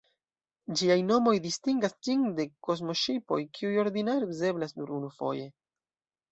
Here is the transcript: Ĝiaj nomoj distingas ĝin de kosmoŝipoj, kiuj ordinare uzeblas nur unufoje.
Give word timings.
Ĝiaj 0.79 0.95
nomoj 1.09 1.33
distingas 1.43 1.93
ĝin 2.07 2.25
de 2.41 2.47
kosmoŝipoj, 2.69 3.39
kiuj 3.59 3.79
ordinare 3.85 4.33
uzeblas 4.35 4.77
nur 4.81 4.99
unufoje. 5.01 5.49